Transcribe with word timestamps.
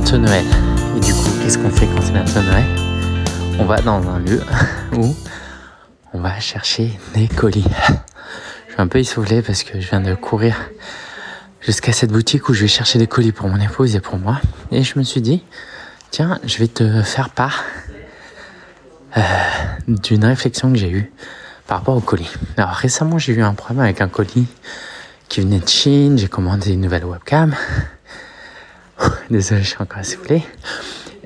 bientôt 0.00 0.18
Noël. 0.18 0.44
Et 0.96 1.00
du 1.00 1.12
coup, 1.12 1.28
qu'est-ce 1.42 1.58
qu'on 1.58 1.70
fait 1.70 1.86
quand 1.86 2.00
c'est 2.00 2.12
bientôt 2.12 2.40
Noël? 2.40 2.64
On 3.58 3.64
va 3.64 3.80
dans 3.80 4.08
un 4.08 4.20
lieu 4.20 4.40
où 4.92 5.12
on 6.12 6.20
va 6.20 6.38
chercher 6.38 6.96
des 7.14 7.26
colis. 7.26 7.66
Je 8.68 8.72
suis 8.74 8.80
un 8.80 8.86
peu 8.86 9.00
essoufflé 9.00 9.42
parce 9.42 9.64
que 9.64 9.80
je 9.80 9.88
viens 9.88 10.00
de 10.00 10.14
courir 10.14 10.54
jusqu'à 11.60 11.90
cette 11.90 12.12
boutique 12.12 12.48
où 12.48 12.54
je 12.54 12.60
vais 12.60 12.68
chercher 12.68 13.00
des 13.00 13.08
colis 13.08 13.32
pour 13.32 13.48
mon 13.48 13.58
épouse 13.58 13.96
et 13.96 14.00
pour 14.00 14.18
moi. 14.18 14.40
Et 14.70 14.84
je 14.84 14.96
me 15.00 15.02
suis 15.02 15.20
dit, 15.20 15.42
tiens, 16.12 16.38
je 16.44 16.58
vais 16.58 16.68
te 16.68 17.02
faire 17.02 17.30
part 17.30 17.64
euh, 19.16 19.20
d'une 19.88 20.24
réflexion 20.24 20.70
que 20.70 20.78
j'ai 20.78 20.92
eue 20.92 21.12
par 21.66 21.78
rapport 21.78 21.96
au 21.96 22.00
colis. 22.00 22.30
Alors 22.56 22.70
récemment, 22.70 23.18
j'ai 23.18 23.32
eu 23.32 23.42
un 23.42 23.54
problème 23.54 23.82
avec 23.82 24.00
un 24.00 24.08
colis 24.08 24.46
qui 25.28 25.40
venait 25.40 25.58
de 25.58 25.68
Chine. 25.68 26.18
J'ai 26.18 26.28
commandé 26.28 26.74
une 26.74 26.82
nouvelle 26.82 27.04
webcam. 27.04 27.56
Désolé, 29.30 29.62
je 29.62 29.68
suis 29.68 29.82
encore 29.82 29.98
essoufflé. 29.98 30.42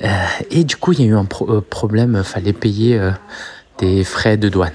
Euh, 0.03 0.09
et 0.51 0.65
du 0.65 0.75
coup, 0.75 0.93
il 0.93 1.03
y 1.03 1.05
a 1.05 1.07
eu 1.07 1.15
un 1.15 1.27
euh, 1.43 1.61
problème. 1.61 2.17
Il 2.19 2.25
fallait 2.25 2.53
payer 2.53 2.99
euh, 2.99 3.13
des 3.79 4.03
frais 4.03 4.37
de 4.37 4.49
douane. 4.49 4.73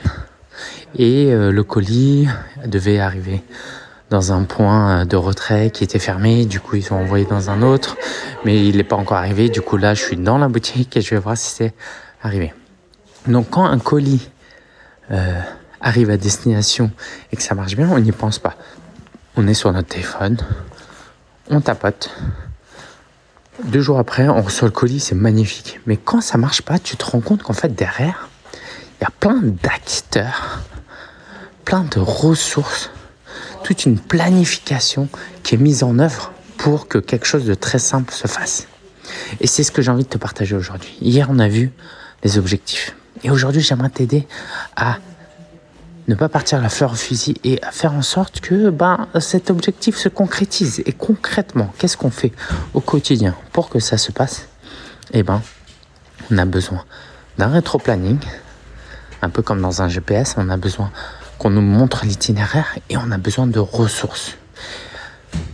Et 0.97 1.31
le 1.31 1.63
colis 1.63 2.27
devait 2.65 2.97
arriver 2.97 3.43
dans 4.09 4.31
un 4.31 4.43
point 4.43 5.05
de 5.05 5.15
retrait 5.15 5.69
qui 5.69 5.83
était 5.83 5.99
fermé. 5.99 6.45
Du 6.45 6.59
coup, 6.59 6.77
ils 6.77 6.91
ont 6.91 6.95
envoyé 6.95 7.25
dans 7.25 7.51
un 7.51 7.61
autre, 7.61 7.97
mais 8.45 8.67
il 8.67 8.77
n'est 8.77 8.83
pas 8.83 8.95
encore 8.95 9.17
arrivé. 9.17 9.49
Du 9.49 9.61
coup, 9.61 9.77
là, 9.77 9.93
je 9.93 10.01
suis 10.01 10.15
dans 10.15 10.39
la 10.39 10.47
boutique 10.47 10.97
et 10.97 11.01
je 11.01 11.13
vais 11.13 11.19
voir 11.19 11.37
si 11.37 11.53
c'est 11.53 11.73
arrivé. 12.23 12.51
Donc, 13.27 13.49
quand 13.51 13.65
un 13.65 13.77
colis 13.77 14.29
arrive 15.81 16.09
à 16.09 16.17
destination 16.17 16.89
et 17.31 17.35
que 17.35 17.43
ça 17.43 17.53
marche 17.53 17.75
bien, 17.75 17.89
on 17.91 17.99
n'y 17.99 18.13
pense 18.13 18.39
pas. 18.39 18.55
On 19.35 19.45
est 19.45 19.53
sur 19.53 19.71
notre 19.71 19.89
téléphone, 19.89 20.37
on 21.51 21.61
tapote, 21.61 22.09
deux 23.63 23.81
jours 23.81 23.99
après, 23.99 24.27
on 24.27 24.41
reçoit 24.41 24.67
le 24.67 24.71
colis, 24.71 24.99
c'est 24.99 25.15
magnifique. 25.15 25.79
Mais 25.85 25.97
quand 25.97 26.21
ça 26.21 26.37
marche 26.37 26.61
pas, 26.61 26.79
tu 26.79 26.97
te 26.97 27.05
rends 27.05 27.21
compte 27.21 27.43
qu'en 27.43 27.53
fait, 27.53 27.73
derrière, 27.73 28.29
il 28.99 29.03
y 29.03 29.05
a 29.05 29.11
plein 29.19 29.41
d'acteurs, 29.41 30.61
plein 31.65 31.83
de 31.83 31.99
ressources, 31.99 32.91
toute 33.63 33.85
une 33.85 33.99
planification 33.99 35.09
qui 35.43 35.55
est 35.55 35.57
mise 35.57 35.83
en 35.83 35.99
œuvre 35.99 36.31
pour 36.57 36.87
que 36.87 36.97
quelque 36.97 37.25
chose 37.25 37.45
de 37.45 37.53
très 37.53 37.79
simple 37.79 38.13
se 38.13 38.27
fasse. 38.27 38.67
Et 39.39 39.47
c'est 39.47 39.63
ce 39.63 39.71
que 39.71 39.81
j'ai 39.81 39.91
envie 39.91 40.03
de 40.03 40.09
te 40.09 40.17
partager 40.17 40.55
aujourd'hui. 40.55 40.97
Hier, 41.01 41.27
on 41.29 41.39
a 41.39 41.47
vu 41.47 41.71
les 42.23 42.37
objectifs. 42.37 42.95
Et 43.23 43.29
aujourd'hui, 43.29 43.61
j'aimerais 43.61 43.89
t'aider 43.89 44.27
à 44.75 44.97
ne 46.07 46.15
pas 46.15 46.29
partir 46.29 46.61
la 46.61 46.69
fleur 46.69 46.93
au 46.93 46.95
fusil 46.95 47.35
et 47.43 47.59
faire 47.71 47.93
en 47.93 48.01
sorte 48.01 48.39
que 48.39 48.69
ben, 48.69 49.07
cet 49.19 49.49
objectif 49.49 49.97
se 49.97 50.09
concrétise. 50.09 50.81
Et 50.85 50.93
concrètement, 50.93 51.73
qu'est-ce 51.77 51.97
qu'on 51.97 52.11
fait 52.11 52.31
au 52.73 52.79
quotidien 52.79 53.35
pour 53.51 53.69
que 53.69 53.79
ça 53.79 53.97
se 53.97 54.11
passe? 54.11 54.47
Eh 55.13 55.23
ben, 55.23 55.41
on 56.31 56.37
a 56.37 56.45
besoin 56.45 56.83
d'un 57.37 57.47
rétro-planning, 57.47 58.19
un 59.21 59.29
peu 59.29 59.41
comme 59.41 59.61
dans 59.61 59.81
un 59.81 59.89
GPS, 59.89 60.35
on 60.37 60.49
a 60.49 60.57
besoin 60.57 60.91
qu'on 61.37 61.49
nous 61.49 61.61
montre 61.61 62.05
l'itinéraire 62.05 62.75
et 62.89 62.97
on 62.97 63.11
a 63.11 63.17
besoin 63.17 63.45
de 63.47 63.59
ressources. 63.59 64.37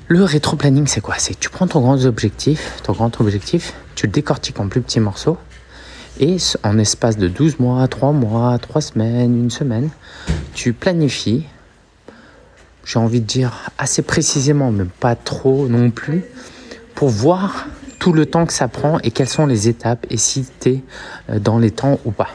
Le 0.07 0.23
rétro-planning, 0.23 0.85
c'est 0.87 1.01
quoi? 1.01 1.15
C'est 1.17 1.39
tu 1.39 1.49
prends 1.49 1.67
ton 1.67 1.81
grand 1.81 2.05
objectif, 2.05 2.79
ton 2.83 2.93
grand 2.93 3.19
objectif, 3.19 3.73
tu 3.95 4.05
le 4.05 4.11
décortiques 4.11 4.59
en 4.59 4.67
plus 4.67 4.81
petits 4.81 4.99
morceaux 4.99 5.37
et 6.19 6.37
en 6.63 6.77
espace 6.77 7.17
de 7.17 7.27
12 7.27 7.59
mois, 7.59 7.87
3 7.87 8.11
mois, 8.11 8.57
3 8.59 8.81
semaines, 8.81 9.35
une 9.35 9.49
semaine, 9.49 9.89
tu 10.53 10.73
planifies, 10.73 11.45
j'ai 12.85 12.99
envie 12.99 13.21
de 13.21 13.25
dire 13.25 13.71
assez 13.77 14.01
précisément, 14.01 14.71
mais 14.71 14.85
pas 14.99 15.15
trop 15.15 15.67
non 15.67 15.89
plus, 15.89 16.23
pour 16.95 17.09
voir 17.09 17.67
tout 17.99 18.13
le 18.13 18.25
temps 18.25 18.45
que 18.45 18.53
ça 18.53 18.67
prend 18.67 18.99
et 18.99 19.11
quelles 19.11 19.29
sont 19.29 19.45
les 19.45 19.69
étapes 19.69 20.05
et 20.09 20.17
si 20.17 20.45
tu 20.59 20.69
es 20.69 20.83
euh, 21.29 21.39
dans 21.39 21.57
les 21.57 21.71
temps 21.71 21.99
ou 22.05 22.11
pas. 22.11 22.29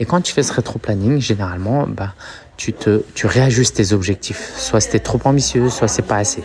Et 0.00 0.06
quand 0.06 0.20
tu 0.20 0.32
fais 0.32 0.42
ce 0.42 0.52
rétro-planning, 0.52 1.20
généralement, 1.20 1.86
bah, 1.86 2.14
tu, 2.56 2.72
te, 2.72 3.02
tu 3.14 3.26
réajustes 3.26 3.76
tes 3.76 3.92
objectifs. 3.92 4.52
Soit 4.56 4.80
c'était 4.80 4.98
trop 4.98 5.20
ambitieux, 5.24 5.70
soit 5.70 5.88
c'est 5.88 6.02
pas 6.02 6.16
assez. 6.16 6.42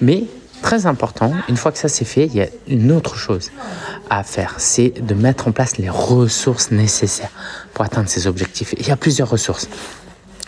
Mais 0.00 0.24
très 0.62 0.86
important, 0.86 1.32
une 1.48 1.56
fois 1.56 1.72
que 1.72 1.78
ça 1.78 1.88
c'est 1.88 2.04
fait, 2.04 2.26
il 2.26 2.34
y 2.34 2.42
a 2.42 2.48
une 2.68 2.92
autre 2.92 3.16
chose 3.16 3.50
à 4.08 4.22
faire, 4.22 4.54
c'est 4.58 4.90
de 4.90 5.14
mettre 5.14 5.48
en 5.48 5.52
place 5.52 5.76
les 5.76 5.90
ressources 5.90 6.70
nécessaires 6.70 7.30
pour 7.72 7.84
atteindre 7.84 8.08
ces 8.08 8.26
objectifs. 8.26 8.74
il 8.78 8.86
y 8.86 8.90
a 8.90 8.96
plusieurs 8.96 9.30
ressources. 9.30 9.68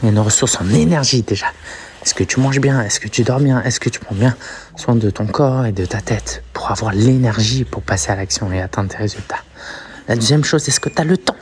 Il 0.03 0.05
y 0.05 0.09
a 0.09 0.13
une 0.13 0.19
ressource 0.19 0.59
en 0.61 0.69
énergie 0.69 1.23
déjà. 1.23 1.47
Est-ce 2.03 2.15
que 2.15 2.23
tu 2.23 2.39
manges 2.39 2.61
bien? 2.61 2.83
Est-ce 2.83 3.01
que 3.01 3.09
tu 3.09 3.23
dors 3.23 3.41
bien? 3.41 3.63
Est-ce 3.63 3.81
que 3.81 3.89
tu 3.89 3.99
prends 3.99 4.15
bien 4.15 4.37
soin 4.77 4.95
de 4.95 5.11
ton 5.11 5.27
corps 5.27 5.65
et 5.65 5.73
de 5.73 5.87
ta 5.87 6.01
tête 6.01 6.43
pour 6.53 6.71
avoir 6.71 6.93
l'énergie 6.93 7.65
pour 7.65 7.83
passer 7.83 8.11
à 8.11 8.17
l'action 8.17 8.53
et 8.53 8.61
atteindre 8.61 8.91
tes 8.91 8.99
résultats? 8.99 9.43
La 10.07 10.15
deuxième 10.15 10.45
chose, 10.45 10.69
est-ce 10.69 10.81
que 10.81 10.91
tu 10.91 11.01
as 11.01 11.05
le 11.05 11.17
temps? 11.17 11.37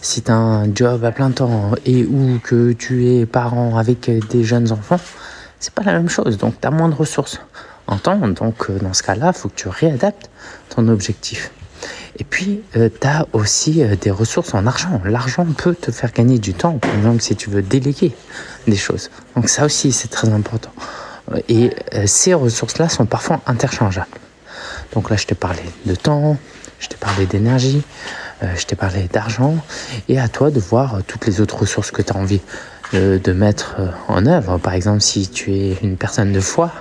Si 0.00 0.20
tu 0.20 0.32
as 0.32 0.36
un 0.36 0.74
job 0.74 1.04
à 1.04 1.12
plein 1.12 1.30
temps 1.30 1.70
et 1.86 2.04
ou 2.04 2.40
que 2.42 2.72
tu 2.72 3.08
es 3.08 3.24
parent 3.24 3.78
avec 3.78 4.10
des 4.28 4.44
jeunes 4.44 4.72
enfants, 4.72 5.00
c'est 5.60 5.72
pas 5.72 5.84
la 5.84 5.92
même 5.92 6.08
chose. 6.08 6.36
Donc 6.38 6.60
tu 6.60 6.66
as 6.66 6.72
moins 6.72 6.88
de 6.88 6.94
ressources 6.94 7.38
en 7.86 7.98
temps. 7.98 8.16
Donc 8.16 8.70
dans 8.70 8.92
ce 8.92 9.04
cas-là, 9.04 9.32
il 9.34 9.38
faut 9.38 9.48
que 9.48 9.54
tu 9.54 9.68
réadaptes 9.68 10.28
ton 10.70 10.88
objectif. 10.88 11.52
Et 12.18 12.24
puis, 12.24 12.62
euh, 12.76 12.88
tu 13.00 13.06
as 13.06 13.26
aussi 13.32 13.82
euh, 13.82 13.96
des 13.96 14.10
ressources 14.10 14.54
en 14.54 14.66
argent. 14.66 15.00
L'argent 15.04 15.46
peut 15.46 15.74
te 15.74 15.90
faire 15.90 16.12
gagner 16.12 16.38
du 16.38 16.54
temps, 16.54 16.74
par 16.78 16.94
exemple, 16.94 17.22
si 17.22 17.36
tu 17.36 17.50
veux 17.50 17.62
déléguer 17.62 18.14
des 18.66 18.76
choses. 18.76 19.10
Donc 19.34 19.48
ça 19.48 19.64
aussi, 19.64 19.92
c'est 19.92 20.08
très 20.08 20.28
important. 20.28 20.72
Et 21.48 21.70
euh, 21.94 22.04
ces 22.06 22.34
ressources-là 22.34 22.88
sont 22.88 23.06
parfois 23.06 23.40
interchangeables. 23.46 24.06
Donc 24.92 25.08
là, 25.08 25.16
je 25.16 25.26
t'ai 25.26 25.34
parlé 25.34 25.62
de 25.86 25.94
temps, 25.94 26.36
je 26.78 26.88
t'ai 26.88 26.96
parlé 26.96 27.24
d'énergie, 27.26 27.82
je 28.42 28.64
t'ai 28.66 28.76
parlé 28.76 29.08
d'argent. 29.10 29.56
Et 30.08 30.18
à 30.20 30.28
toi 30.28 30.50
de 30.50 30.60
voir 30.60 30.98
toutes 31.06 31.26
les 31.26 31.40
autres 31.40 31.60
ressources 31.60 31.90
que 31.90 32.02
tu 32.02 32.12
as 32.12 32.16
envie 32.16 32.42
de 32.92 33.32
mettre 33.32 33.76
en 34.08 34.26
œuvre. 34.26 34.58
Par 34.58 34.74
exemple, 34.74 35.00
si 35.00 35.28
tu 35.28 35.54
es 35.54 35.78
une 35.82 35.96
personne 35.96 36.32
de 36.32 36.40
foi, 36.40 36.72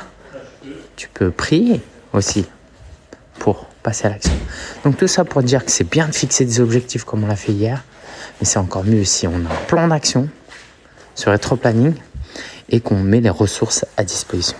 tu 0.97 1.07
peux 1.07 1.31
prier 1.31 1.81
aussi 2.13 2.45
pour 3.39 3.70
passer 3.81 4.07
à 4.07 4.09
l'action. 4.09 4.33
Donc 4.83 4.97
tout 4.97 5.07
ça 5.07 5.25
pour 5.25 5.43
dire 5.43 5.65
que 5.65 5.71
c'est 5.71 5.89
bien 5.89 6.07
de 6.07 6.13
fixer 6.13 6.45
des 6.45 6.59
objectifs 6.59 7.03
comme 7.03 7.23
on 7.23 7.27
l'a 7.27 7.35
fait 7.35 7.51
hier, 7.51 7.83
mais 8.39 8.45
c'est 8.45 8.59
encore 8.59 8.83
mieux 8.83 9.03
si 9.03 9.27
on 9.27 9.35
a 9.35 9.51
un 9.51 9.65
plan 9.67 9.87
d'action 9.87 10.29
sur 11.15 11.31
rétro-planning 11.31 11.93
et 12.69 12.79
qu'on 12.79 12.99
met 12.99 13.21
les 13.21 13.29
ressources 13.29 13.85
à 13.97 14.03
disposition. 14.03 14.57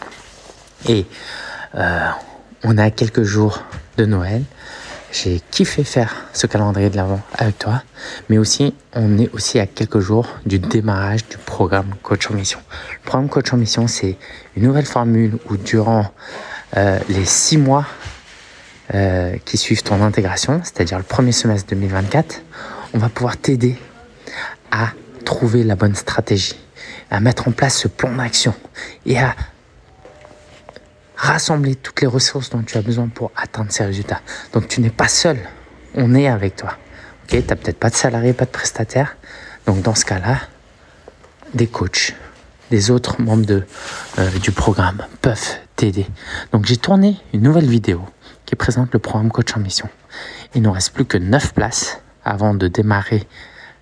Et 0.88 1.06
euh, 1.76 2.10
on 2.64 2.78
a 2.78 2.92
quelques 2.92 3.24
jours 3.24 3.64
de 3.98 4.06
Noël. 4.06 4.44
J'ai 5.12 5.42
kiffé 5.52 5.84
faire 5.84 6.16
ce 6.32 6.48
calendrier 6.48 6.90
de 6.90 6.96
l'avant 6.96 7.20
avec 7.38 7.60
toi, 7.60 7.84
mais 8.30 8.38
aussi 8.38 8.74
on 8.94 9.18
est 9.18 9.30
aussi 9.34 9.60
à 9.60 9.68
quelques 9.68 10.00
jours 10.00 10.28
du 10.46 10.58
démarrage 10.58 11.28
du 11.28 11.38
programme 11.38 11.96
Coach 12.02 12.32
en 12.32 12.34
Mission. 12.34 12.60
Le 12.94 13.06
programme 13.06 13.28
Coach 13.28 13.52
en 13.52 13.58
Mission, 13.58 13.88
c'est 13.88 14.18
une 14.56 14.64
nouvelle 14.64 14.86
formule 14.86 15.38
où 15.50 15.58
durant 15.58 16.06
euh, 16.78 16.98
les 17.10 17.26
six 17.26 17.58
mois 17.58 17.86
euh, 18.94 19.38
qui 19.46 19.58
suivent 19.58 19.84
ton 19.84 20.02
intégration, 20.02 20.62
c'est-à-dire 20.64 20.98
le 20.98 21.04
premier 21.04 21.32
semestre 21.32 21.70
2024, 21.70 22.42
on 22.94 22.98
va 22.98 23.10
pouvoir 23.10 23.38
t'aider 23.38 23.78
à 24.72 24.90
trouver 25.24 25.64
la 25.64 25.76
bonne 25.76 25.96
stratégie, 25.96 26.60
à 27.10 27.20
mettre 27.20 27.48
en 27.48 27.52
place 27.52 27.78
ce 27.78 27.88
plan 27.88 28.12
d'action 28.12 28.54
et 29.06 29.18
à 29.20 29.36
rassembler 31.16 31.76
toutes 31.76 32.02
les 32.02 32.08
ressources 32.08 32.50
dont 32.50 32.64
tu 32.64 32.78
as 32.78 32.82
besoin 32.82 33.08
pour 33.08 33.32
atteindre 33.36 33.72
ces 33.72 33.86
résultats. 33.86 34.22
Donc 34.54 34.68
tu 34.68 34.82
n'es 34.82 34.90
pas 34.90 35.08
seul, 35.08 35.38
on 35.96 36.16
est 36.16 36.28
avec 36.28 36.56
toi. 36.56 36.78
Ok, 37.24 37.30
tu 37.30 37.36
n'as 37.38 37.56
peut-être 37.56 37.80
pas 37.80 37.90
de 37.90 37.96
salarié, 37.96 38.34
pas 38.34 38.46
de 38.46 38.50
prestataire. 38.50 39.16
Donc 39.68 39.82
dans 39.84 39.96
ce 39.96 40.04
cas-là, 40.06 40.40
des 41.54 41.68
coachs, 41.68 42.14
des 42.72 42.92
autres 42.92 43.22
membres 43.22 43.46
de, 43.46 43.64
euh, 44.20 44.30
du 44.40 44.52
programme 44.52 45.06
peuvent 45.22 45.60
Donc 46.52 46.66
j'ai 46.66 46.78
tourné 46.78 47.18
une 47.34 47.42
nouvelle 47.42 47.68
vidéo 47.68 48.02
présente 48.56 48.94
le 48.94 49.00
programme 49.00 49.32
Coach 49.32 49.56
en 49.56 49.60
Mission. 49.60 49.90
Il 50.56 50.62
ne 50.62 50.70
reste 50.70 50.94
plus 50.94 51.06
que 51.06 51.18
9 51.18 51.54
places 51.54 52.02
avant 52.24 52.54
de 52.54 52.68
démarrer 52.68 53.28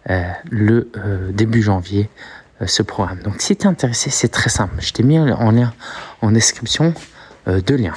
euh, 0.10 0.31
le 0.50 0.90
euh, 0.98 1.31
début 1.31 1.62
janvier 1.62 2.10
euh, 2.62 2.68
ce 2.68 2.84
programme. 2.84 3.19
Donc 3.19 3.42
si 3.42 3.56
tu 3.56 3.66
es 3.66 3.68
intéressé, 3.68 4.10
c'est 4.10 4.30
très 4.30 4.50
simple. 4.50 4.75
Je 4.80 4.94
t'ai 4.94 5.04
mis 5.04 5.19
en 5.19 5.51
lien 5.51 5.74
en 6.22 6.31
description 6.31 6.94
deux 7.48 7.78
liens. 7.78 7.96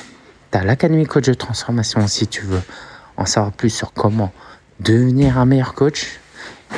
Tu 0.50 0.58
as 0.58 0.64
l'Académie 0.64 1.04
Coach 1.04 1.26
de 1.26 1.34
Transformation 1.34 2.06
si 2.06 2.26
tu 2.26 2.42
veux 2.42 2.62
en 3.16 3.26
savoir 3.26 3.52
plus 3.52 3.70
sur 3.70 3.92
comment 3.92 4.32
devenir 4.80 5.38
un 5.38 5.44
meilleur 5.44 5.74
coach. 5.74 6.18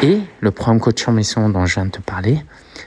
Et 0.02 0.20
le 0.40 0.50
programme 0.50 0.80
Coach 0.80 1.06
en 1.06 1.12
Mission 1.12 1.48
dont 1.48 1.66
je 1.66 1.74
viens 1.74 1.86
de 1.86 1.92
te 1.92 2.00
parler, 2.00 2.44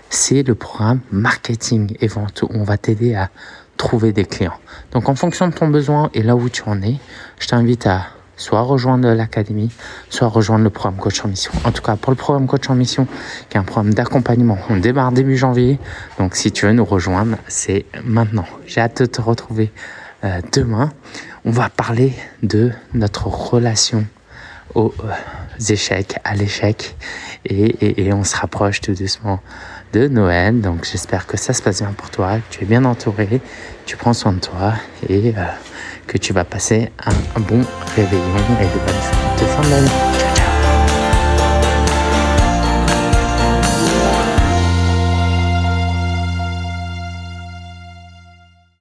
c'est 0.09 0.43
le 0.43 0.55
programme 0.55 0.99
Marketing 1.11 1.95
et 2.01 2.07
Vente 2.07 2.41
où 2.41 2.49
on 2.51 2.63
va 2.63 2.77
t'aider 2.77 3.15
à 3.15 3.29
trouver 3.77 4.11
des 4.11 4.25
clients. 4.25 4.59
Donc 4.91 5.09
en 5.09 5.15
fonction 5.15 5.47
de 5.47 5.53
ton 5.53 5.67
besoin 5.67 6.09
et 6.13 6.23
là 6.23 6.35
où 6.35 6.49
tu 6.49 6.63
en 6.65 6.81
es, 6.81 6.95
je 7.39 7.47
t'invite 7.47 7.87
à 7.87 8.07
soit 8.35 8.61
rejoindre 8.61 9.09
l'académie, 9.13 9.71
soit 10.09 10.27
rejoindre 10.27 10.63
le 10.63 10.69
programme 10.69 10.99
Coach 10.99 11.25
en 11.25 11.27
Mission. 11.27 11.51
En 11.63 11.71
tout 11.71 11.81
cas, 11.81 11.95
pour 11.95 12.11
le 12.11 12.17
programme 12.17 12.47
Coach 12.47 12.69
en 12.69 12.75
Mission, 12.75 13.07
qui 13.49 13.57
est 13.57 13.59
un 13.59 13.63
programme 13.63 13.93
d'accompagnement, 13.93 14.57
on 14.69 14.77
démarre 14.77 15.11
début 15.11 15.37
janvier. 15.37 15.79
Donc 16.19 16.35
si 16.35 16.51
tu 16.51 16.65
veux 16.65 16.73
nous 16.73 16.85
rejoindre, 16.85 17.37
c'est 17.47 17.85
maintenant. 18.03 18.45
J'ai 18.67 18.81
hâte 18.81 19.01
de 19.01 19.07
te 19.07 19.21
retrouver 19.21 19.71
euh, 20.23 20.41
demain, 20.53 20.91
on 21.45 21.51
va 21.51 21.69
parler 21.69 22.13
de 22.43 22.71
notre 22.93 23.27
relation 23.27 24.05
aux 24.75 24.93
échecs, 25.69 26.17
à 26.23 26.35
l'échec. 26.35 26.95
Et, 27.45 28.11
on 28.13 28.23
se 28.23 28.35
rapproche 28.35 28.81
tout 28.81 28.93
doucement 28.93 29.39
de 29.93 30.07
Noël. 30.07 30.61
Donc 30.61 30.85
j'espère 30.89 31.27
que 31.27 31.37
ça 31.37 31.53
se 31.53 31.61
passe 31.61 31.81
bien 31.81 31.93
pour 31.95 32.09
toi, 32.09 32.37
que 32.37 32.55
tu 32.55 32.63
es 32.63 32.67
bien 32.67 32.85
entouré, 32.85 33.41
tu 33.85 33.97
prends 33.97 34.13
soin 34.13 34.33
de 34.33 34.39
toi 34.39 34.73
et 35.07 35.33
que 36.07 36.17
tu 36.17 36.33
vas 36.33 36.43
passer 36.43 36.91
un, 37.05 37.39
bon 37.39 37.61
réveillon 37.95 38.21
et 38.59 38.65
de 38.65 38.79
bonnes 38.85 39.01
fêtes 39.01 39.39
de 39.39 39.45
fin 39.45 39.61
de 39.63 39.69
l'année. 39.69 40.16